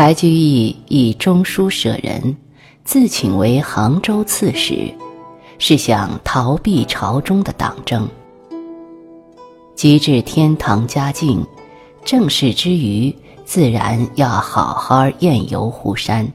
[0.00, 2.34] 白居易以中书舍人，
[2.84, 4.94] 自请为杭州刺史，
[5.58, 8.08] 是想逃避朝中的党争。
[9.74, 11.46] 及至天堂佳境，
[12.02, 16.26] 正事之余，自然要好好宴游湖山。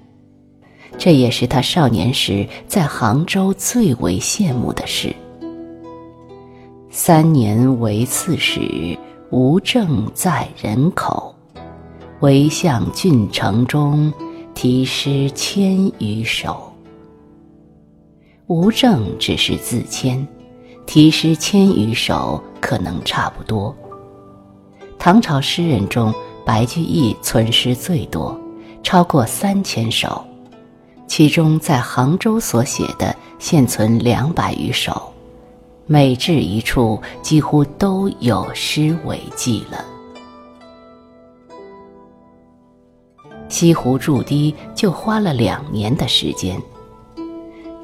[0.99, 5.11] 这也是他少年时在杭州最为羡慕的事。
[6.91, 8.95] 三年为刺史，
[9.31, 11.34] 无政在人口。
[12.21, 14.11] 唯向郡城中，
[14.53, 16.71] 题诗千余首。
[18.47, 20.25] 无证只是自谦，
[20.85, 23.75] 题诗千余首可能差不多。
[24.97, 26.13] 唐朝诗人中，
[26.45, 28.39] 白居易存诗最多，
[28.81, 30.23] 超过三千首，
[31.07, 35.11] 其中在杭州所写的现存两百余首，
[35.85, 39.83] 每至一处，几乎都有诗为记了。
[43.55, 46.61] 西湖筑堤就花了两年的时间。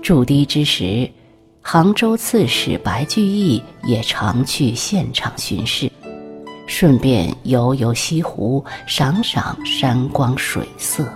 [0.02, 1.10] 筑堤之时，
[1.62, 5.90] 杭州刺史白居易也常去现场巡视，
[6.68, 11.08] 顺便游游西湖，赏赏山光水色。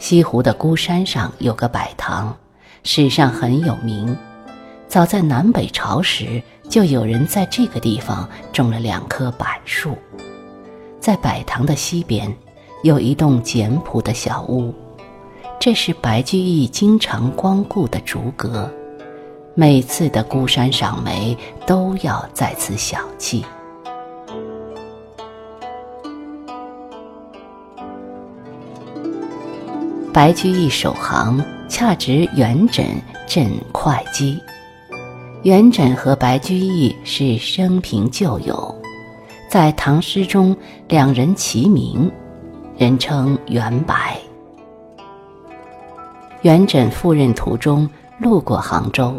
[0.00, 2.36] 西湖的孤山上有个柏堂，
[2.82, 4.16] 史上很有名。
[4.88, 9.96] 早在南北朝时，就有人在这个地方种了两棵柏树。
[11.08, 12.30] 在柏堂的西边，
[12.82, 14.74] 有一栋简朴的小屋，
[15.58, 18.70] 这是白居易经常光顾的竹阁。
[19.54, 23.42] 每次的孤山赏梅，都要在此小憩。
[30.12, 32.84] 白居易首行恰值元稹
[33.26, 34.38] 镇会稽，
[35.42, 38.74] 元稹和白居易是生平旧友。
[39.48, 40.54] 在唐诗中，
[40.88, 42.12] 两人齐名，
[42.76, 44.18] 人称元白。
[46.42, 47.88] 元稹赴任途中
[48.18, 49.14] 路过杭州，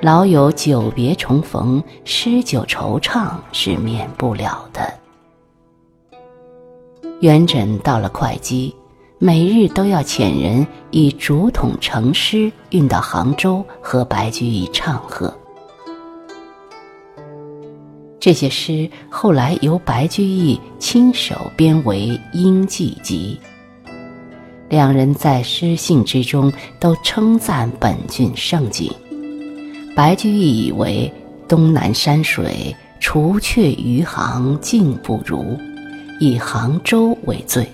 [0.00, 4.94] 老友久别重逢、诗酒惆怅是免不了的。
[7.20, 8.72] 元稹到了会稽，
[9.18, 15.36] 每日都要遣人以竹筒盛诗运到杭州，和白居易唱和。
[18.28, 23.40] 这些诗后来由白居易亲手编为《应记集》，
[24.68, 28.92] 两人在诗信之中都称赞本郡胜景。
[29.96, 31.10] 白居易以为
[31.48, 35.58] 东南山水除却余杭竟不如，
[36.20, 37.66] 以杭州为最，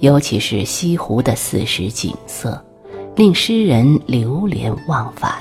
[0.00, 2.60] 尤其是西湖的四时景色，
[3.14, 5.32] 令诗人流连忘返。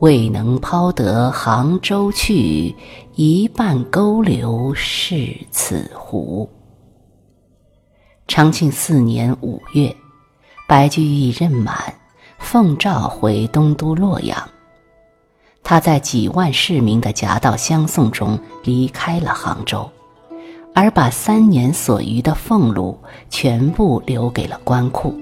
[0.00, 2.74] 未能抛得杭州去，
[3.16, 6.48] 一半勾留是此湖。
[8.28, 9.94] 长庆四年五月，
[10.68, 11.76] 白居易任满，
[12.38, 14.48] 奉诏回东都洛阳。
[15.64, 19.90] 他在几万市民的夹道相送中离开了杭州，
[20.74, 22.96] 而把三年所余的俸禄
[23.28, 25.12] 全部留给了官库。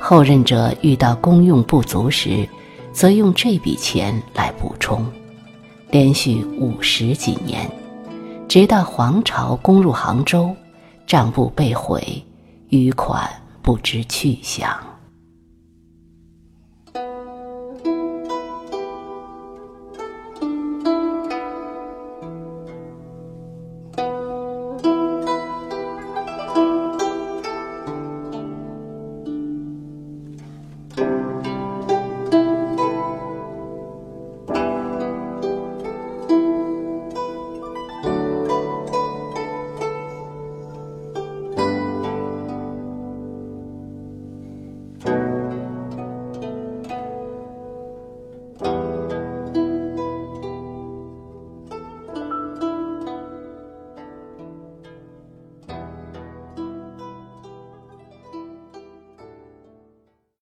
[0.00, 2.48] 后任者遇到公用不足时，
[2.92, 5.06] 则用这笔钱来补充，
[5.90, 7.70] 连续五十几年，
[8.48, 10.54] 直到黄巢攻入杭州，
[11.06, 12.24] 账簿被毁，
[12.70, 13.30] 余款
[13.62, 14.87] 不知去向。